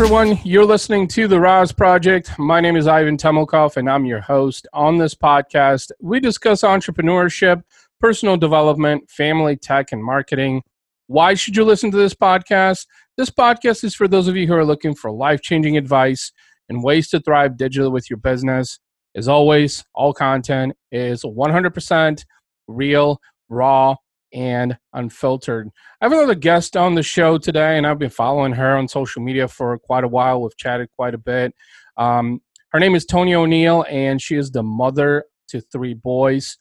[0.00, 0.38] Everyone?
[0.44, 2.38] You're listening to The RAS Project.
[2.38, 4.66] My name is Ivan Temelkov, and I'm your host.
[4.72, 7.62] On this podcast, we discuss entrepreneurship,
[8.00, 10.62] personal development, family tech, and marketing.
[11.08, 12.86] Why should you listen to this podcast?
[13.18, 16.32] This podcast is for those of you who are looking for life changing advice
[16.70, 18.80] and ways to thrive digitally with your business.
[19.14, 22.24] As always, all content is 100%
[22.68, 23.20] real,
[23.50, 23.96] raw,
[24.32, 25.68] and unfiltered.
[26.00, 29.22] I have another guest on the show today, and I've been following her on social
[29.22, 30.42] media for quite a while.
[30.42, 31.54] We've chatted quite a bit.
[31.96, 36.56] Um, her name is Tonia O'Neill, and she is the mother to three boys.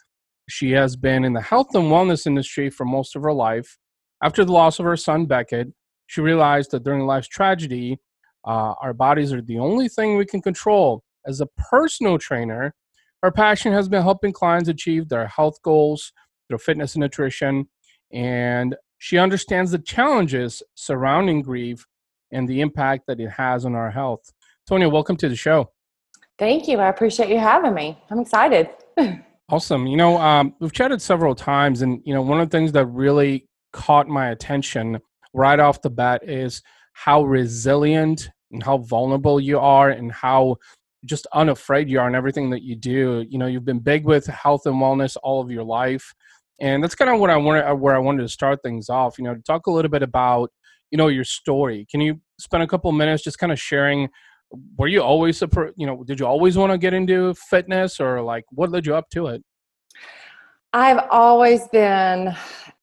[0.49, 3.77] She has been in the health and wellness industry for most of her life.
[4.23, 5.67] After the loss of her son, Beckett,
[6.07, 7.99] she realized that during life's tragedy,
[8.45, 11.03] uh, our bodies are the only thing we can control.
[11.27, 12.73] As a personal trainer,
[13.21, 16.11] her passion has been helping clients achieve their health goals
[16.49, 17.69] through fitness and nutrition.
[18.11, 21.85] And she understands the challenges surrounding grief
[22.31, 24.31] and the impact that it has on our health.
[24.69, 25.71] Tonia, welcome to the show.
[26.37, 26.79] Thank you.
[26.79, 27.97] I appreciate you having me.
[28.09, 28.69] I'm excited.
[29.49, 29.87] awesome.
[29.87, 32.85] You know, um, we've chatted several times, and, you know, one of the things that
[32.87, 34.99] really caught my attention
[35.33, 36.61] right off the bat is
[36.93, 40.57] how resilient and how vulnerable you are and how
[41.05, 43.25] just unafraid you are in everything that you do.
[43.29, 46.13] You know, you've been big with health and wellness all of your life
[46.61, 49.17] and that's kind of what I wanted, uh, where I wanted to start things off.
[49.17, 50.51] You know, to talk a little bit about,
[50.91, 51.85] you know, your story.
[51.89, 54.09] Can you spend a couple minutes just kind of sharing?
[54.77, 58.45] Were you always, you know, did you always want to get into fitness, or like
[58.49, 59.43] what led you up to it?
[60.73, 62.35] I've always been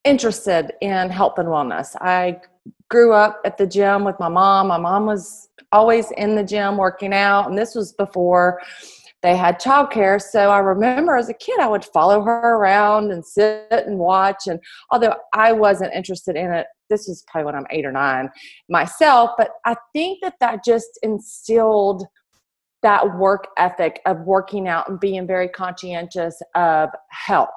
[0.04, 1.94] interested in health and wellness.
[2.00, 2.40] I
[2.88, 4.68] grew up at the gym with my mom.
[4.68, 8.60] My mom was always in the gym working out, and this was before
[9.22, 10.20] they had childcare.
[10.20, 14.46] So I remember as a kid, I would follow her around and sit and watch.
[14.46, 14.60] And
[14.90, 18.30] although I wasn't interested in it, this was probably when I'm eight or nine
[18.68, 22.04] myself, but I think that that just instilled
[22.82, 27.48] that work ethic of working out and being very conscientious of health.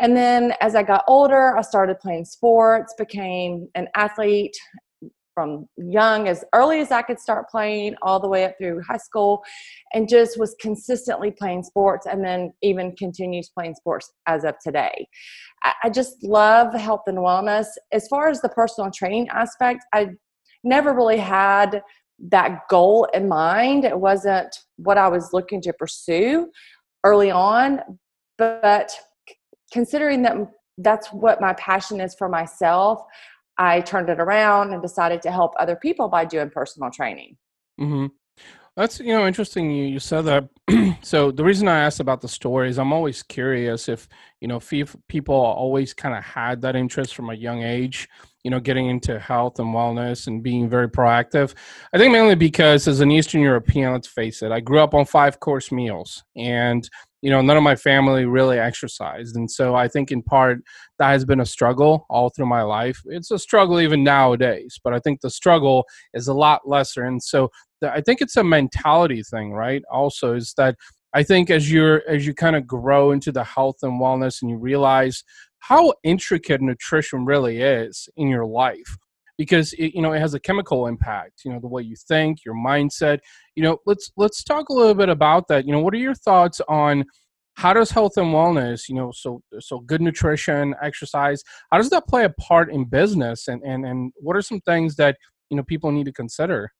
[0.00, 4.56] And then as I got older, I started playing sports, became an athlete,
[5.38, 8.96] from young as early as I could start playing all the way up through high
[8.96, 9.44] school
[9.94, 15.06] and just was consistently playing sports and then even continues playing sports as of today.
[15.62, 17.66] I, just love health and wellness.
[17.92, 20.08] As far as the personal training aspect, I
[20.64, 21.84] never really had
[22.30, 23.84] that goal in mind.
[23.84, 26.50] It wasn't what I was looking to pursue
[27.04, 27.80] early on,
[28.38, 28.90] but
[29.72, 30.36] considering that
[30.78, 33.02] that's what my passion is for myself,
[33.58, 37.36] I turned it around and decided to help other people by doing personal training.
[37.80, 38.06] Mm-hmm.
[38.78, 39.72] That's you know interesting.
[39.72, 40.48] You you said that.
[41.02, 44.08] so the reason I asked about the story is I'm always curious if
[44.40, 48.08] you know if people always kind of had that interest from a young age.
[48.44, 51.54] You know, getting into health and wellness and being very proactive.
[51.92, 55.04] I think mainly because as an Eastern European, let's face it, I grew up on
[55.04, 56.88] five course meals and
[57.22, 59.36] you know none of my family really exercised.
[59.36, 60.58] And so i think in part
[60.98, 63.00] that has been a struggle all through my life.
[63.06, 65.84] It's a struggle even nowadays but i think the struggle
[66.14, 67.04] is a lot lesser.
[67.04, 69.82] And so the, i think it's a mentality thing right?
[69.90, 70.76] Also is that
[71.14, 74.50] i think as you're as you kind of grow into the health and wellness and
[74.50, 75.24] you realize
[75.60, 78.96] how intricate nutrition really is in your life
[79.38, 82.44] because it, you know it has a chemical impact you know the way you think
[82.44, 83.20] your mindset.
[83.54, 85.64] You know let's let's talk a little bit about that.
[85.64, 87.04] You know what are your thoughts on
[87.54, 92.06] how does health and wellness you know so so good nutrition exercise how does that
[92.06, 93.48] play a part in business?
[93.48, 95.16] And and, and what are some things that
[95.48, 96.70] you know people need to consider?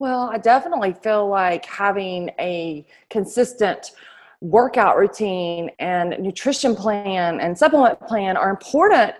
[0.00, 3.92] Well i definitely feel like having a consistent
[4.40, 9.14] workout routine and nutrition plan and supplement plan are important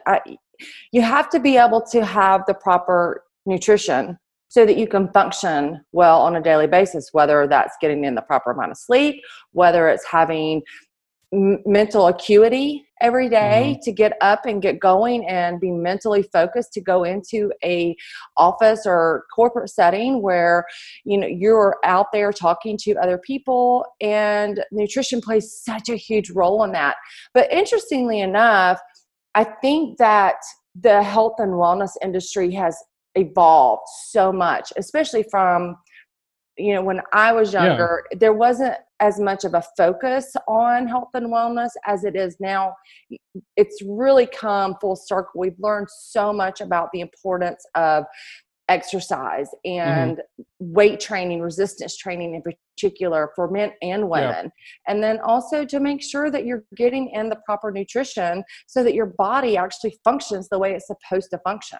[0.93, 5.85] you have to be able to have the proper nutrition so that you can function
[5.93, 9.23] well on a daily basis, whether that's getting in the proper amount of sleep,
[9.53, 10.63] whether it's having
[11.33, 13.81] m- mental acuity every day mm-hmm.
[13.83, 17.95] to get up and get going and be mentally focused to go into a
[18.37, 20.65] office or corporate setting where
[21.05, 26.31] you know you're out there talking to other people and nutrition plays such a huge
[26.31, 26.97] role in that
[27.35, 28.81] but interestingly enough
[29.35, 30.37] I think that
[30.81, 32.77] the health and wellness industry has
[33.15, 35.77] evolved so much, especially from
[36.57, 38.19] you know when I was younger, yeah.
[38.19, 42.75] there wasn't as much of a focus on health and wellness as it is now.
[43.57, 45.41] It's really come full circle.
[45.41, 48.05] We've learned so much about the importance of
[48.69, 49.81] exercise mm-hmm.
[49.81, 50.43] and mm-hmm.
[50.73, 54.45] weight training, resistance training in particular for men and women.
[54.45, 54.93] Yeah.
[54.93, 58.95] And then also to make sure that you're getting in the proper nutrition so that
[58.95, 61.79] your body actually functions the way it's supposed to function.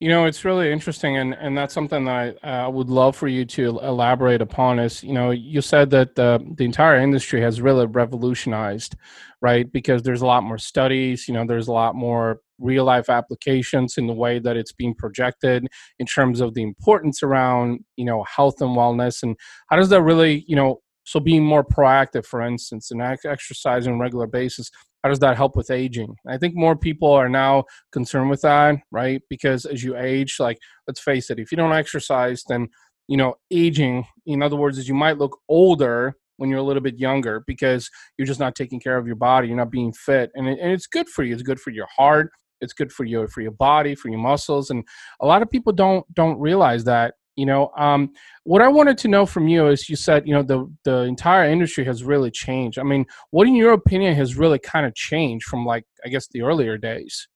[0.00, 3.28] You know, it's really interesting, and, and that's something that I uh, would love for
[3.28, 4.78] you to elaborate upon.
[4.78, 8.96] Is you know, you said that the the entire industry has really revolutionized,
[9.42, 9.70] right?
[9.70, 11.28] Because there's a lot more studies.
[11.28, 14.94] You know, there's a lot more real life applications in the way that it's being
[14.94, 15.66] projected
[15.98, 19.36] in terms of the importance around you know health and wellness, and
[19.68, 23.94] how does that really you know so being more proactive, for instance, and exercise on
[23.94, 24.70] a regular basis
[25.02, 26.14] how does that help with aging?
[26.26, 29.22] I think more people are now concerned with that right?
[29.28, 32.68] Because as you age like let's face it if you don't exercise then
[33.08, 36.82] you know aging in other words is you might look older when you're a little
[36.82, 40.30] bit younger because you're just not taking care of your body you're not being fit
[40.34, 42.30] and, it, and it's good for you it's good for your heart
[42.60, 44.84] it's good for your for your body for your muscles and
[45.20, 48.10] a lot of people don't don't realize that you know um,
[48.44, 51.50] what i wanted to know from you is you said you know the the entire
[51.50, 55.46] industry has really changed i mean what in your opinion has really kind of changed
[55.46, 57.28] from like i guess the earlier days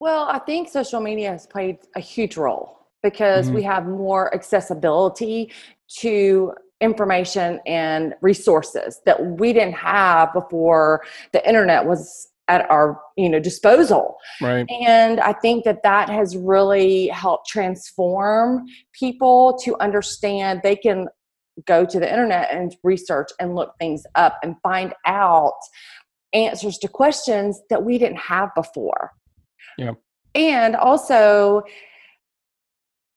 [0.00, 3.56] well i think social media has played a huge role because mm-hmm.
[3.56, 5.50] we have more accessibility
[5.88, 11.02] to information and resources that we didn't have before
[11.32, 14.16] the internet was at our you know disposal.
[14.40, 14.66] Right.
[14.70, 21.08] And i think that that has really helped transform people to understand they can
[21.66, 25.60] go to the internet and research and look things up and find out
[26.32, 29.10] answers to questions that we didn't have before.
[29.76, 29.92] Yeah
[30.34, 31.62] and also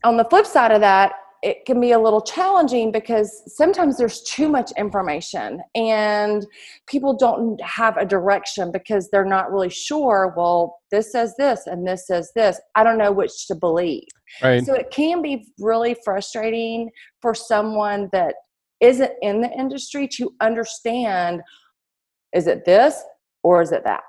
[0.04, 1.14] on the flip side of that
[1.46, 6.44] it can be a little challenging because sometimes there's too much information and
[6.88, 11.88] people don't have a direction because they're not really sure well this says this and
[11.88, 14.08] this says this i don't know which to believe
[14.42, 14.66] right.
[14.66, 16.90] so it can be really frustrating
[17.22, 18.34] for someone that
[18.82, 21.42] isn't in the industry to understand
[22.34, 23.04] is it this
[23.44, 24.02] or is it that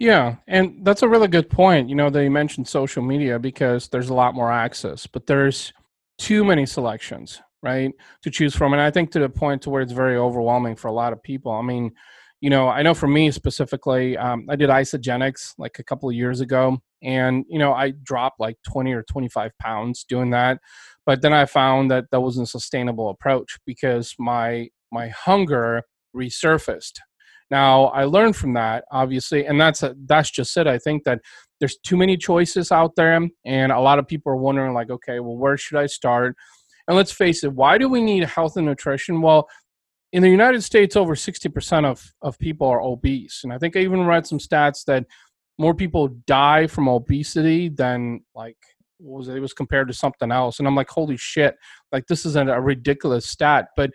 [0.00, 1.88] yeah, and that's a really good point.
[1.88, 5.72] You know, they mentioned social media because there's a lot more access, but there's
[6.18, 7.92] too many selections, right,
[8.22, 8.72] to choose from.
[8.72, 11.22] And I think to the point to where it's very overwhelming for a lot of
[11.22, 11.52] people.
[11.52, 11.92] I mean,
[12.40, 16.14] you know, I know for me specifically, um, I did Isagenix like a couple of
[16.14, 20.60] years ago, and you know, I dropped like 20 or 25 pounds doing that.
[21.04, 25.82] But then I found that that wasn't a sustainable approach because my my hunger
[26.14, 26.98] resurfaced.
[27.50, 30.66] Now I learned from that, obviously, and that's a, that's just it.
[30.66, 31.20] I think that
[31.60, 35.20] there's too many choices out there and a lot of people are wondering like okay
[35.20, 36.36] well where should i start
[36.86, 39.48] and let's face it why do we need health and nutrition well
[40.12, 43.80] in the united states over 60% of, of people are obese and i think i
[43.80, 45.04] even read some stats that
[45.58, 48.56] more people die from obesity than like
[49.00, 49.36] was it?
[49.36, 51.56] it was compared to something else and i'm like holy shit
[51.92, 53.90] like this is a, a ridiculous stat but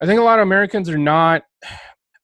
[0.00, 1.42] i think a lot of americans are not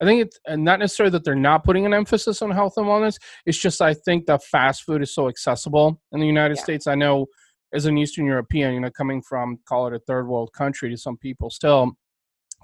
[0.01, 3.19] I think it's not necessarily that they're not putting an emphasis on health and wellness.
[3.47, 6.63] It's just I think that fast food is so accessible in the United yeah.
[6.63, 6.87] States.
[6.87, 7.27] I know
[7.75, 10.97] as an Eastern European, you know, coming from call it a third world country to
[10.97, 11.97] some people still,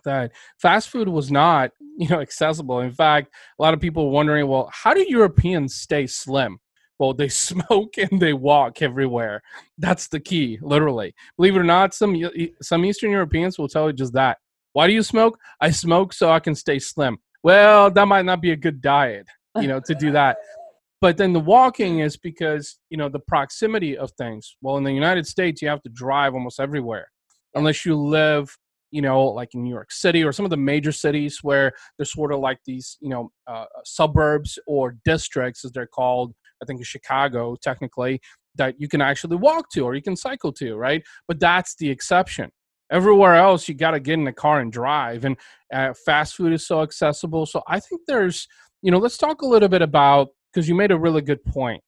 [0.04, 2.80] that fast food was not, you know, accessible.
[2.80, 6.58] In fact, a lot of people are wondering, well, how do Europeans stay slim?
[6.98, 9.42] Well, they smoke and they walk everywhere.
[9.78, 11.14] That's the key, literally.
[11.36, 12.16] Believe it or not, some
[12.62, 14.38] some Eastern Europeans will tell you just that.
[14.72, 15.38] Why do you smoke?
[15.60, 17.18] I smoke so I can stay slim.
[17.44, 19.26] Well, that might not be a good diet,
[19.60, 20.38] you know, to do that.
[21.00, 24.56] But then the walking is because, you know, the proximity of things.
[24.62, 27.08] Well, in the United States, you have to drive almost everywhere
[27.54, 28.56] unless you live,
[28.90, 32.10] you know, like in New York City or some of the major cities where there's
[32.10, 36.32] sort of like these, you know, uh, suburbs or districts, as they're called.
[36.62, 38.18] I think in Chicago, technically,
[38.54, 41.02] that you can actually walk to or you can cycle to, right?
[41.28, 42.50] But that's the exception
[42.90, 45.36] everywhere else you got to get in the car and drive and
[45.72, 47.46] uh, fast food is so accessible.
[47.46, 48.46] So i think there's
[48.82, 51.82] you know let's talk a little bit about because you made a really good point.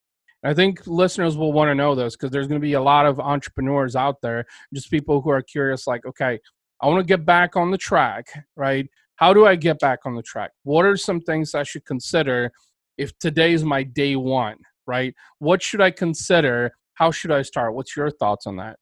[0.44, 3.04] I think listeners will want to know this because there's going to be a lot
[3.06, 6.38] of entrepreneurs out there just people who are curious like okay
[6.80, 8.26] i want to get back on the track
[8.56, 8.88] right?
[9.16, 10.50] How do i get back on the track?
[10.62, 12.52] What are some things i should consider
[12.96, 15.14] if today is my day one right?
[15.38, 16.72] What should i consider?
[16.94, 17.74] How should i start?
[17.74, 18.76] What's your thoughts on that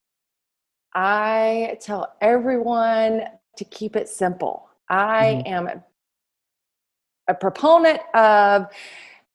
[0.94, 3.22] I tell everyone
[3.56, 4.68] to keep it simple.
[4.88, 5.52] I mm-hmm.
[5.52, 5.82] am
[7.28, 8.66] a proponent of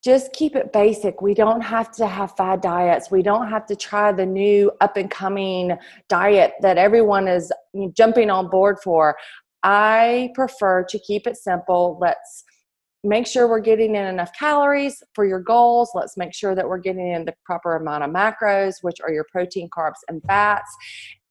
[0.04, 1.22] just keep it basic.
[1.22, 3.12] We don't have to have fad diets.
[3.12, 7.52] We don't have to try the new up and coming diet that everyone is
[7.94, 9.18] jumping on board for.
[9.64, 11.98] I prefer to keep it simple.
[12.00, 12.46] Let's
[13.04, 15.92] make sure we're getting in enough calories for your goals.
[15.94, 19.26] Let's make sure that we're getting in the proper amount of macros, which are your
[19.32, 20.70] protein, carbs, and fats.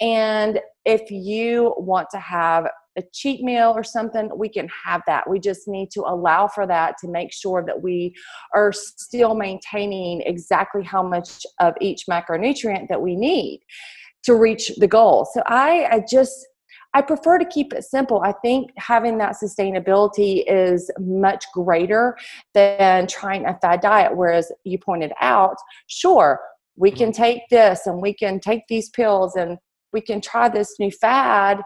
[0.00, 5.28] And if you want to have a cheat meal or something, we can have that.
[5.28, 8.14] We just need to allow for that to make sure that we
[8.54, 13.60] are still maintaining exactly how much of each macronutrient that we need
[14.24, 15.28] to reach the goal.
[15.32, 16.46] So I, I just
[16.94, 18.20] I prefer to keep it simple.
[18.22, 22.16] I think having that sustainability is much greater
[22.54, 24.16] than trying a fad diet.
[24.16, 26.40] Whereas you pointed out, sure,
[26.76, 27.22] we can mm-hmm.
[27.22, 29.58] take this and we can take these pills and
[29.92, 31.60] we can try this new fad,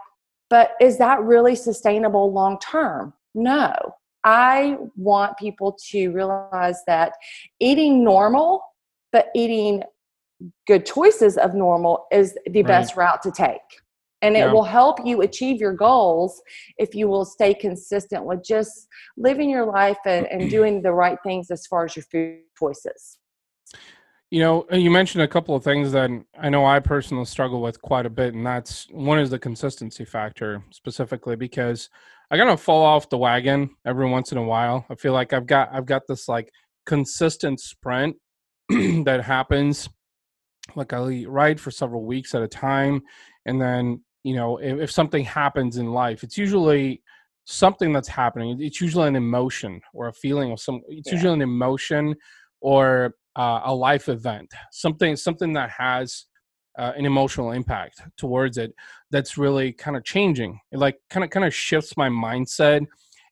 [0.49, 3.13] but is that really sustainable long term?
[3.33, 3.73] No.
[4.25, 7.13] I want people to realize that
[7.59, 8.63] eating normal,
[9.11, 9.83] but eating
[10.67, 12.67] good choices of normal is the right.
[12.67, 13.59] best route to take
[14.23, 14.51] and it yeah.
[14.51, 16.41] will help you achieve your goals
[16.77, 18.87] if you will stay consistent with just
[19.17, 23.19] living your life and, and doing the right things as far as your food choices
[24.31, 27.79] you know you mentioned a couple of things that i know i personally struggle with
[27.81, 31.89] quite a bit and that's one is the consistency factor specifically because
[32.31, 35.33] i kind of fall off the wagon every once in a while i feel like
[35.33, 36.49] i've got i've got this like
[36.85, 38.15] consistent sprint
[38.69, 39.89] that happens
[40.75, 43.01] like i'll eat right for several weeks at a time
[43.45, 47.01] and then you know if, if something happens in life it's usually
[47.45, 48.57] something that's happening.
[48.61, 51.15] It's usually an emotion or a feeling of some it's yeah.
[51.15, 52.15] usually an emotion
[52.61, 56.25] or uh, a life event something something that has
[56.77, 58.73] uh, an emotional impact towards it
[59.11, 60.59] that's really kind of changing.
[60.71, 62.85] It like kind of kind of shifts my mindset.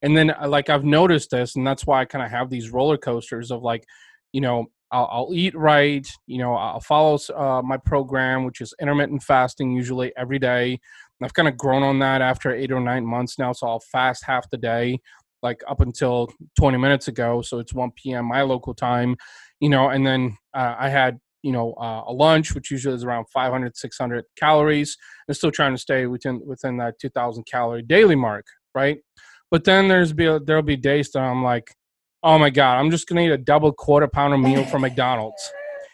[0.03, 2.71] And then uh, like i've noticed this and that's why i kind of have these
[2.71, 3.83] roller coasters of like
[4.31, 6.07] you know I'll, I'll eat right.
[6.27, 10.71] You know, I'll follow uh, my program, which is intermittent fasting, usually every day.
[10.73, 13.53] And I've kind of grown on that after eight or nine months now.
[13.53, 14.99] So I'll fast half the day,
[15.41, 16.29] like up until
[16.59, 17.41] 20 minutes ago.
[17.41, 18.25] So it's 1 p.m.
[18.25, 19.15] my local time,
[19.59, 23.03] you know, and then uh, I had you know uh, a lunch which usually is
[23.03, 24.95] around 500 600 calories
[25.27, 28.45] i'm still trying to stay within within that 2000 calorie daily mark
[28.75, 28.99] right
[29.49, 31.73] but then there's be there'll be days that i'm like
[32.23, 35.51] oh my god, I'm just gonna eat a double quarter pounder meal from McDonald's,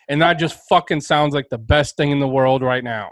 [0.10, 3.12] and that just fucking sounds like the best thing in the world right now,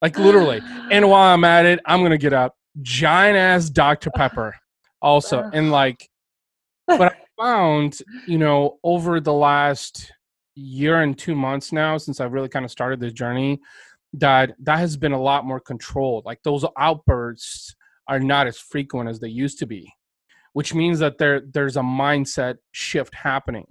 [0.00, 0.60] like literally.
[0.90, 2.50] And while I'm at it, I'm gonna get a
[2.82, 4.54] giant ass Dr Pepper,
[5.00, 6.08] also, and like,
[6.86, 10.12] but I found, you know, over the last
[10.54, 13.60] year and two months now, since I've really kind of started this journey,
[14.14, 16.24] that that has been a lot more controlled.
[16.24, 17.74] Like those outbursts
[18.08, 19.90] are not as frequent as they used to be
[20.52, 23.66] which means that there there's a mindset shift happening.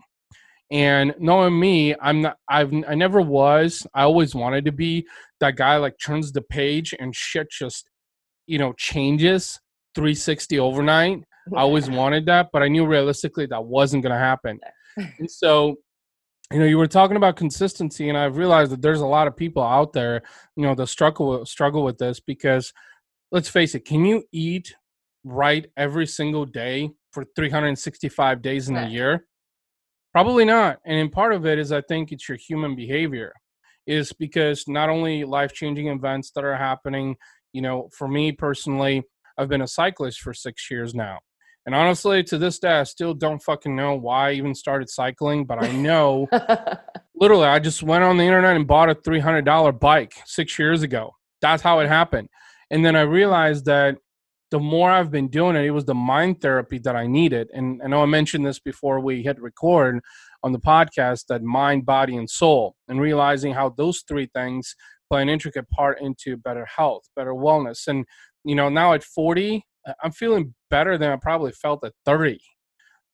[0.72, 5.06] And knowing me, I'm not I've I never was, I always wanted to be
[5.40, 7.90] that guy like turns the page and shit just
[8.48, 9.60] you know changes
[9.96, 11.20] 360 overnight.
[11.56, 14.60] I always wanted that, but I knew realistically that wasn't going to happen.
[14.98, 15.78] And so
[16.52, 19.36] you know you were talking about consistency and i've realized that there's a lot of
[19.36, 20.22] people out there
[20.56, 22.74] you know that struggle struggle with this because
[23.32, 24.76] let's face it can you eat
[25.24, 28.88] right every single day for 365 days in right.
[28.88, 29.26] a year?
[30.12, 30.80] Probably not.
[30.86, 33.34] And in part of it is I think it's your human behavior.
[33.88, 37.16] Is because not only life changing events that are happening,
[37.52, 39.04] you know, for me personally,
[39.38, 41.18] I've been a cyclist for six years now.
[41.66, 45.46] And honestly, to this day, I still don't fucking know why I even started cycling,
[45.46, 46.28] but I know
[47.16, 51.12] literally, I just went on the internet and bought a $300 bike six years ago.
[51.42, 52.30] That's how it happened.
[52.72, 53.98] And then I realized that
[54.52, 57.50] the more I've been doing it, it was the mind therapy that I needed.
[57.54, 60.02] And I know I mentioned this before we hit record
[60.44, 64.76] on the podcast that mind, body, and soul, and realizing how those three things
[65.10, 67.88] play an intricate part into better health, better wellness.
[67.88, 68.06] And,
[68.44, 69.64] you know, now at 40,
[70.04, 72.40] I'm feeling better than I probably felt at 30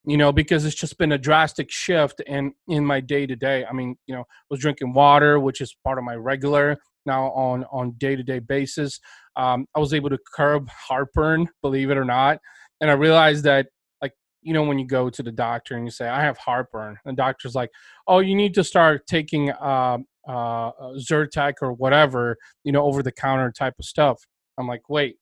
[0.08, 3.65] you know, because it's just been a drastic shift in in my day to day.
[3.65, 6.77] I mean, you know, I was drinking water, which is part of my regular
[7.08, 9.00] now on on day to day basis.
[9.36, 12.40] Um, I was able to curb heartburn, believe it or not,
[12.82, 13.68] and I realized that
[14.02, 16.98] like you know when you go to the doctor and you say I have heartburn,
[17.06, 17.72] and the doctor's like,
[18.08, 19.98] oh, you need to start taking uh,
[20.28, 24.22] uh, Zyrtec or whatever, you know, over the counter type of stuff.
[24.60, 25.18] I'm like, wait.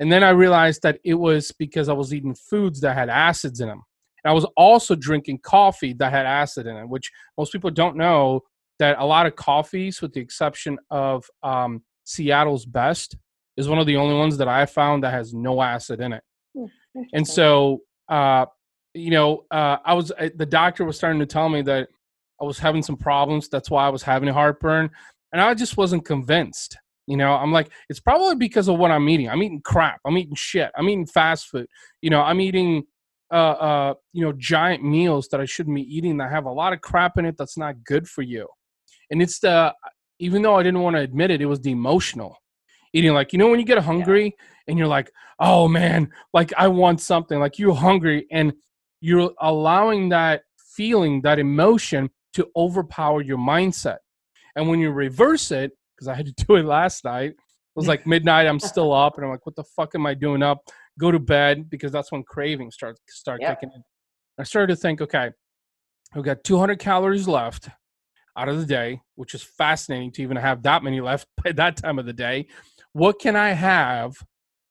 [0.00, 3.60] And then I realized that it was because I was eating foods that had acids
[3.60, 3.82] in them.
[4.24, 8.40] I was also drinking coffee that had acid in it, which most people don't know
[8.78, 13.16] that a lot of coffees, with the exception of um, Seattle's Best,
[13.56, 16.22] is one of the only ones that I found that has no acid in it.
[16.56, 16.66] Hmm,
[17.12, 18.46] and so, uh,
[18.94, 21.88] you know, uh, I was uh, the doctor was starting to tell me that
[22.40, 23.48] I was having some problems.
[23.48, 24.90] That's why I was having heartburn,
[25.32, 26.76] and I just wasn't convinced.
[27.06, 29.28] You know, I'm like, it's probably because of what I'm eating.
[29.28, 30.00] I'm eating crap.
[30.06, 30.70] I'm eating shit.
[30.74, 31.66] I'm eating fast food.
[32.00, 32.84] You know, I'm eating
[33.30, 36.72] uh, uh, you know, giant meals that I shouldn't be eating that have a lot
[36.72, 38.46] of crap in it that's not good for you.
[39.14, 39.72] And it's the,
[40.18, 42.36] even though I didn't want to admit it, it was the emotional
[42.92, 43.14] eating.
[43.14, 44.30] Like, you know, when you get hungry yeah.
[44.66, 48.52] and you're like, oh man, like I want something, like you're hungry and
[49.00, 53.98] you're allowing that feeling, that emotion to overpower your mindset.
[54.56, 57.36] And when you reverse it, because I had to do it last night, it
[57.76, 60.42] was like midnight, I'm still up, and I'm like, what the fuck am I doing
[60.42, 60.58] up?
[60.98, 63.60] Go to bed because that's when cravings start start yep.
[63.60, 63.84] kicking in.
[64.40, 65.30] I started to think, okay,
[66.16, 67.68] I've got 200 calories left
[68.36, 71.76] out of the day, which is fascinating to even have that many left by that
[71.76, 72.46] time of the day.
[72.92, 74.16] What can I have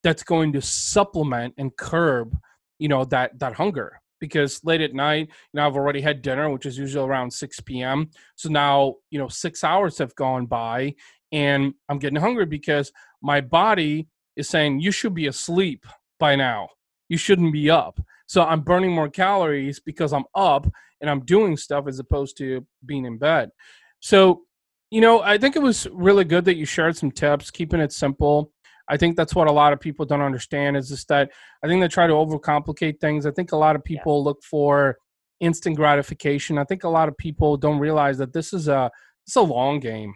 [0.04, 2.38] that's going to supplement and curb,
[2.80, 4.00] you know, that that hunger?
[4.24, 7.60] because late at night, you know, I've already had dinner, which is usually around 6
[7.60, 8.10] p.m.
[8.38, 10.96] So now, you know, six hours have gone by
[11.34, 15.86] and I'm getting hungry because my body is saying, you should be asleep
[16.20, 16.70] by now.
[17.14, 18.02] You shouldn't be up.
[18.26, 20.66] So I'm burning more calories because I'm up
[21.00, 23.52] and I'm doing stuff as opposed to being in bed.
[24.00, 24.46] So,
[24.90, 27.94] you know, I think it was really good that you shared some tips, keeping it
[27.94, 28.52] simple.
[28.88, 31.30] I think that's what a lot of people don't understand is just that
[31.64, 33.28] I think they try to overcomplicate things.
[33.28, 34.24] I think a lot of people yeah.
[34.24, 34.98] look for
[35.40, 36.58] instant gratification.
[36.58, 38.90] I think a lot of people don't realize that this is a
[39.28, 40.16] it's a long game.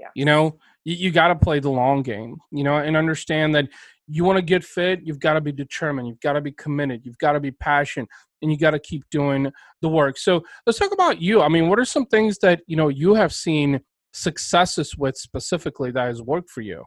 [0.00, 0.08] Yeah.
[0.14, 3.68] You know, you, you got to play the long game, you know, and understand that
[4.08, 7.02] you want to get fit, you've got to be determined, you've got to be committed,
[7.04, 8.08] you've got to be passionate,
[8.42, 10.18] and you got to keep doing the work.
[10.18, 11.40] So let's talk about you.
[11.42, 13.80] I mean, what are some things that, you know, you have seen
[14.12, 16.84] successes with specifically that has worked for you?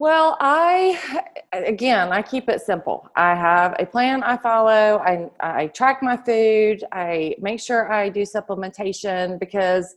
[0.00, 3.08] Well, I again, I keep it simple.
[3.16, 4.98] I have a plan I follow.
[4.98, 6.84] I I track my food.
[6.92, 9.96] I make sure I do supplementation because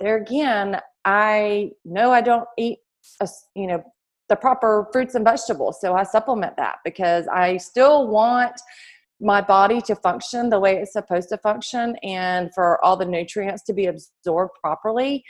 [0.00, 2.78] there again, I know I don't eat
[3.20, 3.84] a, you know
[4.28, 8.60] the proper fruits and vegetables, so I supplement that because I still want
[9.20, 13.62] my body to function the way it's supposed to function and for all the nutrients
[13.62, 15.24] to be absorbed properly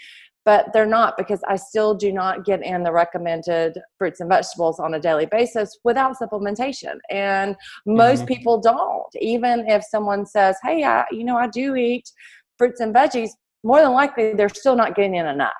[0.45, 4.79] but they're not because I still do not get in the recommended fruits and vegetables
[4.79, 6.97] on a daily basis without supplementation.
[7.11, 8.27] And most mm-hmm.
[8.27, 9.07] people don't.
[9.21, 12.11] Even if someone says, "Hey, I, you know, I do eat
[12.59, 13.31] fruits and veggies,"
[13.63, 15.53] more than likely they're still not getting in enough.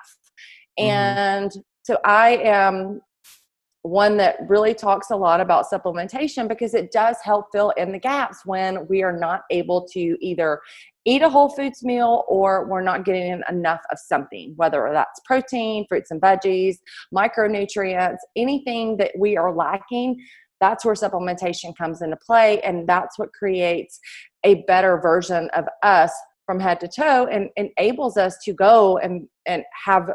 [0.79, 0.89] Mm-hmm.
[0.89, 1.51] And
[1.83, 3.01] so I am
[3.85, 7.99] one that really talks a lot about supplementation because it does help fill in the
[7.99, 10.59] gaps when we are not able to either
[11.05, 15.19] eat a whole foods meal or we're not getting in enough of something, whether that's
[15.23, 16.77] protein, fruits and veggies,
[17.13, 20.19] micronutrients, anything that we are lacking.
[20.59, 23.99] That's where supplementation comes into play, and that's what creates
[24.43, 26.11] a better version of us
[26.47, 30.09] from head to toe and enables us to go and, and have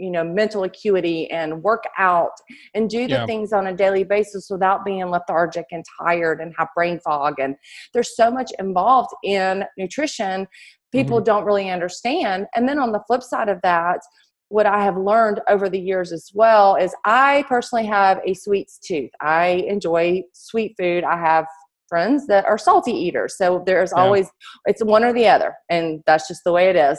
[0.00, 2.32] you know mental acuity and work out
[2.74, 3.26] and do the yeah.
[3.26, 7.54] things on a daily basis without being lethargic and tired and have brain fog and
[7.92, 10.46] there's so much involved in nutrition
[10.90, 11.24] people mm-hmm.
[11.24, 14.00] don't really understand and then on the flip side of that
[14.48, 18.80] what I have learned over the years as well is I personally have a sweets
[18.84, 19.10] tooth.
[19.20, 21.04] I enjoy sweet food.
[21.04, 21.46] I have
[21.90, 23.36] friends that are salty eaters.
[23.36, 24.02] So there's yeah.
[24.02, 24.28] always,
[24.64, 25.54] it's one or the other.
[25.68, 26.98] And that's just the way it is.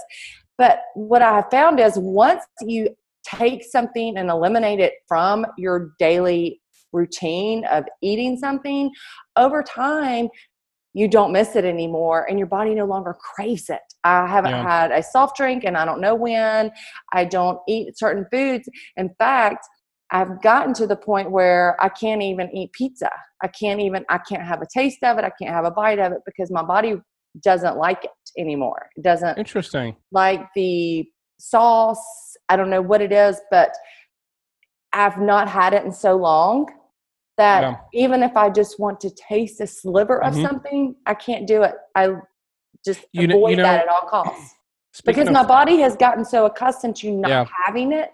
[0.62, 5.94] But what I have found is once you take something and eliminate it from your
[5.98, 6.62] daily
[6.94, 8.92] routine of eating something,
[9.36, 10.30] over time,
[10.94, 13.82] you don't miss it anymore and your body no longer craves it.
[14.04, 14.62] I haven't yeah.
[14.62, 16.70] had a soft drink and I don't know when.
[17.12, 18.70] I don't eat certain foods.
[18.98, 19.66] In fact,
[20.12, 23.10] I've gotten to the point where I can't even eat pizza.
[23.42, 25.24] I can't even I can't have a taste of it.
[25.24, 26.98] I can't have a bite of it because my body
[27.42, 28.90] doesn't like it anymore.
[28.96, 31.06] It doesn't interesting like the
[31.40, 32.36] sauce.
[32.50, 33.74] I don't know what it is, but
[34.94, 36.68] I've not had it in so long
[37.38, 37.76] that yeah.
[37.94, 40.44] even if I just want to taste a sliver of mm-hmm.
[40.44, 41.74] something, I can't do it.
[41.96, 42.10] I
[42.86, 44.54] just you avoid know, you know, that at all costs.
[45.06, 47.46] because my body has gotten so accustomed to not yeah.
[47.66, 48.12] having it.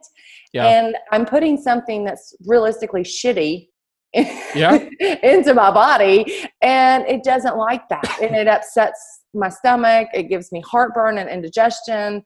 [0.54, 0.68] Yeah.
[0.68, 3.68] And I'm putting something that's realistically shitty
[4.14, 4.88] yeah.
[5.24, 10.52] into my body and it doesn't like that and it upsets my stomach it gives
[10.52, 12.24] me heartburn and indigestion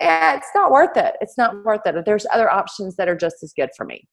[0.00, 3.42] and it's not worth it it's not worth it there's other options that are just
[3.42, 4.06] as good for me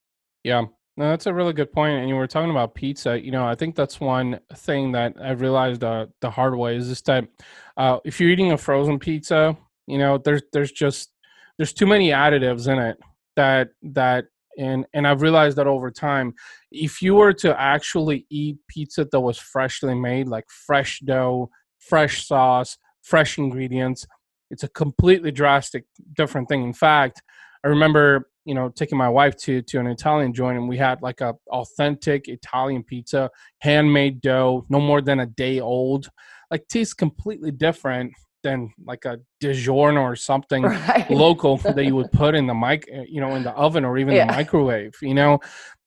[0.44, 0.64] yeah
[0.98, 2.00] no, that's a really good point.
[2.00, 3.22] And you were talking about pizza.
[3.22, 6.88] You know, I think that's one thing that I realized uh, the hard way is
[6.88, 7.28] just that
[7.76, 11.12] uh, if you're eating a frozen pizza, you know, there's there's just
[11.58, 12.98] there's too many additives in it
[13.36, 14.26] that that
[14.58, 16.34] and and I've realized that over time,
[16.72, 22.26] if you were to actually eat pizza that was freshly made, like fresh dough, fresh
[22.26, 24.06] sauce, fresh ingredients,
[24.52, 26.64] it's a completely drastic different thing.
[26.64, 27.22] In fact,
[27.64, 31.02] I remember you know taking my wife to to an Italian joint, and we had
[31.02, 36.10] like a authentic Italian pizza, handmade dough, no more than a day old.
[36.52, 38.14] Like tastes completely different
[38.46, 41.10] than like a DiGiorno or something right.
[41.10, 43.98] local that you would put in the mic, eh, you know, in the oven or
[43.98, 44.28] even yeah.
[44.28, 45.40] the microwave, you know,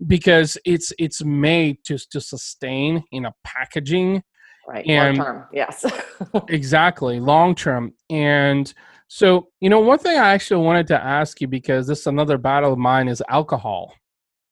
[0.07, 4.23] because it's it's made just to sustain in a packaging.
[4.67, 4.87] Right.
[4.87, 5.47] Long term.
[5.53, 5.87] Yes.
[6.49, 7.21] exactly.
[7.21, 7.95] Long term.
[8.11, 8.73] And
[9.07, 12.37] so, you know, one thing I actually wanted to ask you because this is another
[12.37, 13.95] battle of mine is alcohol.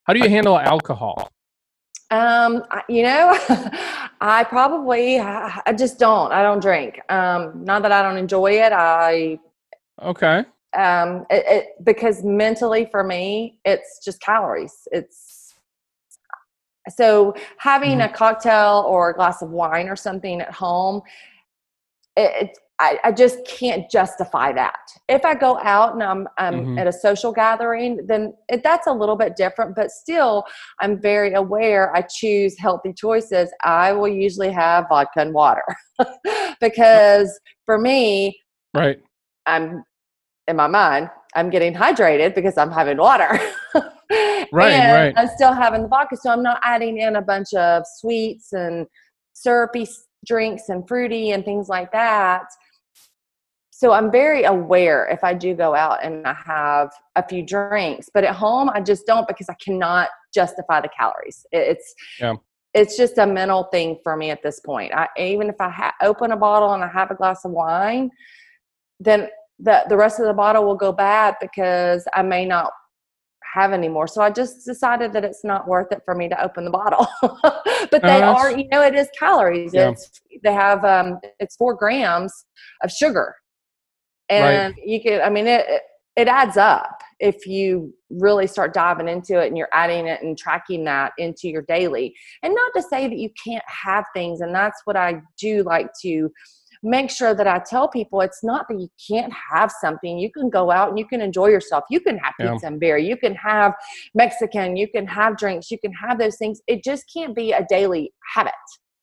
[0.05, 1.29] How do you handle alcohol?
[2.11, 3.37] Um, you know,
[4.21, 6.33] I probably I just don't.
[6.33, 7.01] I don't drink.
[7.11, 8.73] Um, not that I don't enjoy it.
[8.73, 9.39] I
[10.03, 10.45] okay.
[10.77, 14.87] Um, it, it because mentally for me, it's just calories.
[14.93, 15.55] It's
[16.89, 18.13] so having mm-hmm.
[18.13, 21.03] a cocktail or a glass of wine or something at home.
[22.17, 24.79] It I, I, just can't justify that.
[25.09, 26.79] If I go out and I'm, I'm mm-hmm.
[26.79, 30.45] at a social gathering, then it, that's a little bit different, but still,
[30.81, 33.51] I'm very aware I choose healthy choices.
[33.65, 35.65] I will usually have vodka and water
[36.61, 38.39] because for me,
[38.75, 39.01] right,
[39.47, 39.83] I'm
[40.47, 43.41] in my mind, I'm getting hydrated because I'm having water.
[43.75, 45.15] right, right.
[45.17, 48.87] I'm still having the vodka, so I'm not adding in a bunch of sweets and
[49.33, 49.87] syrupy
[50.27, 52.47] drinks and fruity and things like that
[53.79, 58.09] so I'm very aware if I do go out and I have a few drinks,
[58.15, 61.45] but at home I just don't because I cannot justify the calories.
[61.53, 62.37] It's yeah.
[62.73, 64.95] it's just a mental thing for me at this point.
[64.95, 68.11] I, even if I ha- open a bottle and I have a glass of wine,
[68.99, 72.73] then the the rest of the bottle will go bad because I may not
[73.57, 74.07] have anymore.
[74.07, 77.07] So I just decided that it's not worth it for me to open the bottle.
[77.23, 79.73] but they uh, are, you know, it is calories.
[79.73, 79.91] Yeah.
[79.91, 82.33] It's they have um it's four grams
[82.83, 83.35] of sugar
[84.29, 84.87] and right.
[84.87, 85.65] you can i mean it
[86.17, 90.37] it adds up if you really start diving into it and you're adding it and
[90.37, 94.55] tracking that into your daily and not to say that you can't have things and
[94.55, 96.31] that's what i do like to
[96.87, 100.49] make sure that i tell people it's not that you can't have something you can
[100.49, 102.69] go out and you can enjoy yourself you can have pizza yeah.
[102.69, 103.73] and beer you can have
[104.15, 107.65] mexican you can have drinks you can have those things it just can't be a
[107.69, 108.53] daily habit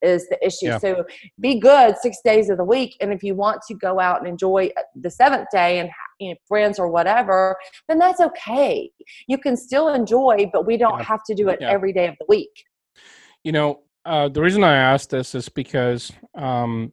[0.04, 0.68] is the issue.
[0.68, 0.78] Yeah.
[0.78, 1.06] So
[1.40, 2.96] be good six days of the week.
[3.02, 6.30] And if you want to go out and enjoy uh, the seventh day and you
[6.30, 7.56] know, friends or whatever,
[7.88, 8.92] then that's okay.
[9.28, 11.06] You can still enjoy, but we don't yeah.
[11.06, 11.72] have to do it yeah.
[11.72, 12.66] every day of the week.
[13.44, 16.92] You know, uh, the reason I asked this is because, um,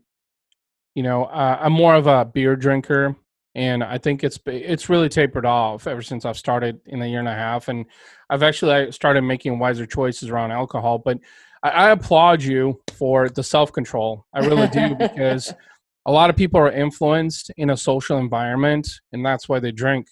[0.94, 3.16] you know, uh, I'm more of a beer drinker,
[3.54, 7.20] and I think it's it's really tapered off ever since I've started in a year
[7.20, 7.86] and a half, and
[8.28, 10.98] I've actually started making wiser choices around alcohol.
[10.98, 11.18] But
[11.62, 14.26] I, I applaud you for the self control.
[14.34, 15.52] I really do because
[16.06, 20.06] a lot of people are influenced in a social environment, and that's why they drink.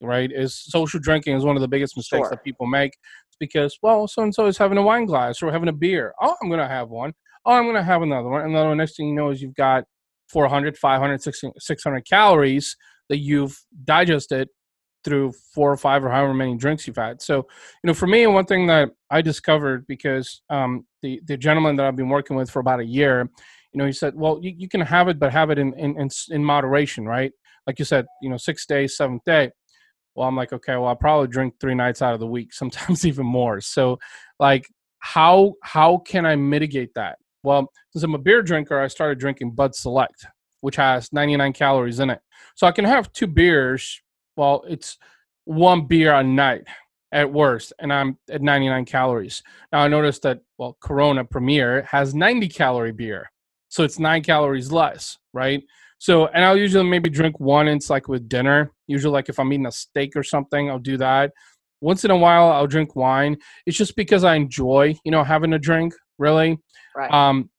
[0.00, 0.32] Right?
[0.32, 2.30] Is social drinking is one of the biggest mistakes sure.
[2.30, 2.92] that people make.
[3.28, 6.14] It's because well, so and so is having a wine glass or having a beer.
[6.20, 7.12] Oh, I'm gonna have one.
[7.44, 8.42] Oh, I'm gonna have another one.
[8.42, 9.84] And then the next thing you know is you've got
[10.32, 11.22] 400, 500,
[11.58, 12.76] 600 calories
[13.08, 14.48] that you've digested
[15.04, 17.20] through four or five or however many drinks you've had.
[17.20, 21.76] So, you know, for me, one thing that I discovered because um, the the gentleman
[21.76, 23.28] that I've been working with for about a year,
[23.72, 26.00] you know, he said, well, you, you can have it, but have it in, in,
[26.00, 27.32] in in moderation, right?
[27.66, 29.50] Like you said, you know, six days, seventh day.
[30.14, 33.06] Well, I'm like, okay, well, I'll probably drink three nights out of the week, sometimes
[33.10, 33.60] even more.
[33.60, 33.98] So,
[34.38, 34.66] like,
[35.00, 37.18] how how can I mitigate that?
[37.42, 40.26] Well, since I'm a beer drinker, I started drinking Bud Select,
[40.60, 42.20] which has 99 calories in it.
[42.54, 44.00] So I can have two beers
[44.36, 44.98] well, it's
[45.44, 46.64] one beer a night
[47.12, 49.42] at worst, and I'm at 99 calories.
[49.72, 53.30] Now I noticed that well, Corona Premier has 90 calorie beer,
[53.68, 55.62] so it's nine calories less, right?
[55.98, 57.68] So, and I'll usually maybe drink one.
[57.68, 58.72] It's like with dinner.
[58.88, 61.32] Usually, like if I'm eating a steak or something, I'll do that.
[61.80, 63.36] Once in a while, I'll drink wine.
[63.66, 65.94] It's just because I enjoy, you know, having a drink.
[66.22, 66.56] Really,
[66.94, 67.10] right.
[67.10, 67.50] Um,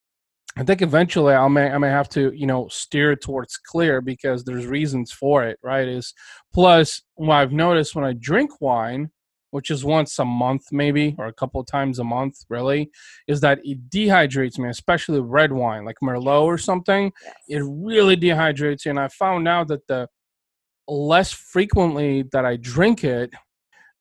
[0.56, 4.46] I think eventually I may I may have to you know steer towards clear because
[4.46, 5.86] there's reasons for it, right?
[5.86, 6.14] Is
[6.54, 9.10] plus what I've noticed when I drink wine,
[9.52, 12.90] which is once a month maybe or a couple of times a month, really,
[13.28, 17.12] is that it dehydrates me, especially red wine like Merlot or something.
[17.26, 17.34] Yes.
[17.50, 20.08] It really dehydrates you, and I found out that the
[20.88, 23.30] less frequently that I drink it,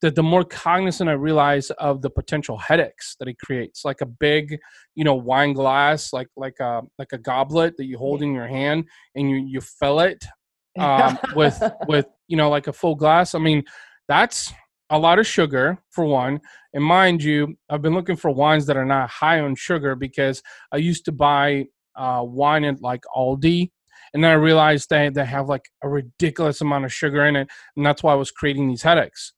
[0.03, 4.05] that the more cognizant I realize of the potential headaches that it creates, like a
[4.05, 4.59] big,
[4.95, 8.47] you know, wine glass, like like a like a goblet that you hold in your
[8.47, 8.83] hand
[9.15, 10.25] and you you fill it
[10.77, 13.33] um, with with you know like a full glass.
[13.33, 13.63] I mean,
[14.09, 14.51] that's
[14.89, 16.41] a lot of sugar for one.
[16.73, 20.43] And mind you, I've been looking for wines that are not high on sugar because
[20.73, 23.71] I used to buy uh, wine at like Aldi
[24.13, 27.47] and then I realized they they have like a ridiculous amount of sugar in it,
[27.77, 29.31] and that's why I was creating these headaches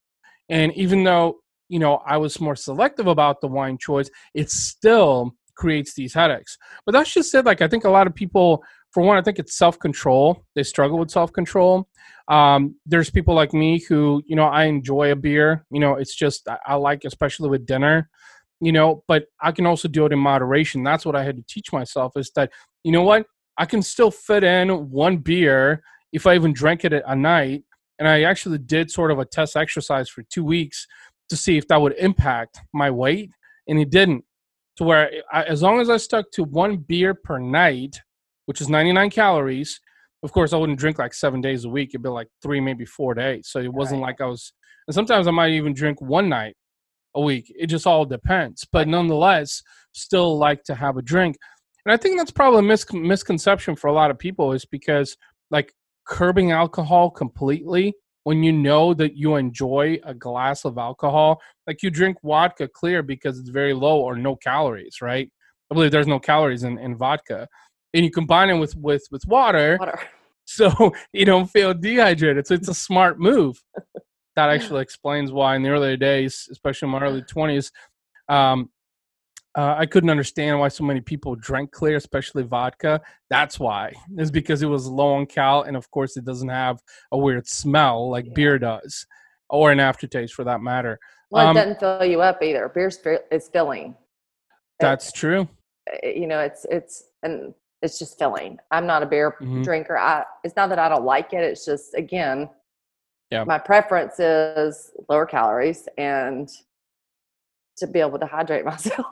[0.49, 1.38] And even though,
[1.69, 6.58] you know, I was more selective about the wine choice, it still creates these headaches.
[6.86, 7.45] But that's just it.
[7.45, 10.45] Like, I think a lot of people, for one, I think it's self control.
[10.55, 11.88] They struggle with self control.
[12.27, 15.65] Um, there's people like me who, you know, I enjoy a beer.
[15.71, 18.10] You know, it's just, I, I like, especially with dinner,
[18.62, 20.84] you know, but I can also do it in moderation.
[20.84, 22.51] That's what I had to teach myself is that,
[22.84, 23.25] you know what?
[23.58, 25.81] I can still fit in one beer
[26.12, 27.63] if I even drank it at a night.
[27.99, 30.86] And I actually did sort of a test exercise for two weeks
[31.29, 33.31] to see if that would impact my weight,
[33.67, 34.23] and it didn't.
[34.77, 38.01] To where I, as long as I stuck to one beer per night,
[38.45, 39.79] which is 99 calories,
[40.23, 41.91] of course I wouldn't drink like seven days a week.
[41.91, 43.47] It'd be like three, maybe four days.
[43.47, 44.08] So it wasn't right.
[44.08, 44.51] like I was.
[44.88, 46.55] And sometimes I might even drink one night
[47.15, 47.51] a week.
[47.58, 48.67] It just all depends.
[48.69, 51.38] But nonetheless, still like to have a drink.
[51.86, 55.15] And I think that's probably a mis- misconception for a lot of people is because
[55.51, 55.73] like
[56.06, 61.91] curbing alcohol completely when you know that you enjoy a glass of alcohol, like you
[61.91, 65.30] drink vodka clear because it's very low or no calories, right?
[65.72, 67.48] I believe there's no calories in, in vodka.
[67.94, 70.00] And you combine it with with with water, water.
[70.46, 72.48] so you don't feel dehydrated.
[72.48, 73.62] So it's a smart move.
[74.36, 77.72] that actually explains why in the early days, especially in my early 20s,
[78.28, 78.70] um,
[79.56, 83.02] uh, I couldn't understand why so many people drank clear, especially vodka.
[83.30, 83.94] That's why.
[84.18, 86.80] It's because it was low on cal, and of course, it doesn't have
[87.12, 88.34] a weird smell like yeah.
[88.34, 89.06] beer does,
[89.50, 91.00] or an aftertaste for that matter.
[91.32, 92.70] Well, um, it doesn't fill you up either.
[92.70, 92.91] Beer
[93.32, 93.96] is filling.
[94.80, 95.48] That's it's, true.
[96.04, 98.58] Eh, you know, it's it's and it's just filling.
[98.72, 99.62] I'm not a beer mm-hmm.
[99.62, 99.98] drinker.
[99.98, 101.44] I it's not that I don't like it.
[101.44, 102.50] It's just again,
[103.32, 103.44] yeah.
[103.46, 106.50] My preference is lower calories and
[107.78, 109.06] to be able to hydrate myself.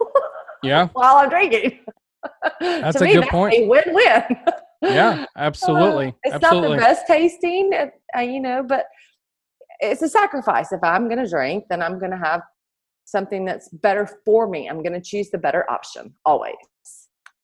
[0.64, 0.88] Yeah.
[0.94, 1.80] while I'm drinking.
[2.60, 3.54] That's a me, good point.
[3.54, 4.24] A win-win.
[4.82, 6.08] yeah, absolutely.
[6.08, 6.70] Uh, it's absolutely.
[6.70, 7.72] not the best tasting,
[8.16, 8.86] uh, you know, but
[9.80, 10.72] it's a sacrifice.
[10.72, 12.42] If I'm going to drink, then I'm going to have
[13.06, 14.70] something that's better for me.
[14.70, 16.56] I'm going to choose the better option always.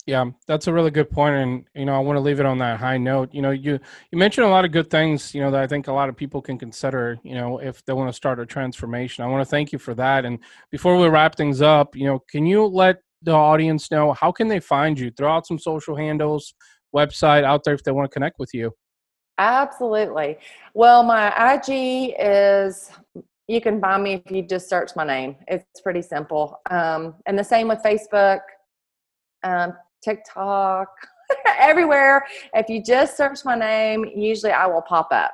[0.05, 2.57] Yeah, that's a really good point, and you know, I want to leave it on
[2.59, 3.29] that high note.
[3.31, 3.79] You know, you
[4.11, 5.35] you mentioned a lot of good things.
[5.35, 7.19] You know, that I think a lot of people can consider.
[7.21, 9.23] You know, if they want to start a transformation.
[9.23, 10.25] I want to thank you for that.
[10.25, 10.39] And
[10.71, 14.47] before we wrap things up, you know, can you let the audience know how can
[14.47, 15.11] they find you?
[15.11, 16.53] Throw out some social handles,
[16.95, 18.71] website out there if they want to connect with you.
[19.37, 20.37] Absolutely.
[20.73, 22.91] Well, my IG is
[23.47, 25.35] you can find me if you just search my name.
[25.47, 26.59] It's pretty simple.
[26.69, 28.41] Um, and the same with Facebook.
[29.43, 30.87] Um, TikTok,
[31.59, 32.25] everywhere.
[32.53, 35.31] If you just search my name, usually I will pop up.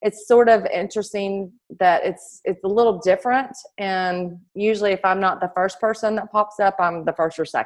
[0.00, 5.40] It's sort of interesting that it's it's a little different, and usually if I'm not
[5.40, 7.64] the first person that pops up, I'm the first or 2nd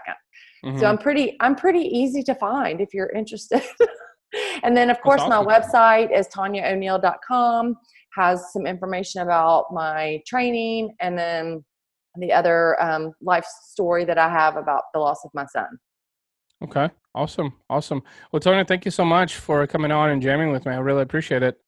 [0.65, 0.79] mm-hmm.
[0.79, 3.63] So I'm pretty I'm pretty easy to find if you're interested.
[4.63, 5.45] and then of course awesome.
[5.45, 7.77] my website is toniaoneill.com
[8.15, 11.65] has some information about my training and then
[12.17, 15.67] the other um, life story that I have about the loss of my son.
[16.63, 16.91] Okay.
[17.15, 17.55] Awesome.
[17.69, 18.03] Awesome.
[18.31, 20.73] Well, Tonia, thank you so much for coming on and jamming with me.
[20.73, 21.62] I really appreciate it.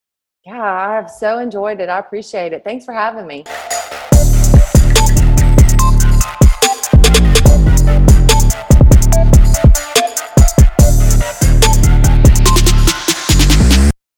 [0.45, 1.89] Yeah, I've so enjoyed it.
[1.89, 2.63] I appreciate it.
[2.63, 3.45] Thanks for having me.